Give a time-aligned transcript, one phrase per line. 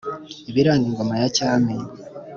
[0.49, 1.75] ibiranga ingoma ya cyami.